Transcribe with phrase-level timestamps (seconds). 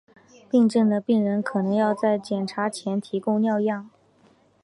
[0.03, 3.87] 某些尿路可能有感染症状的病人可能要在检查前提供尿样。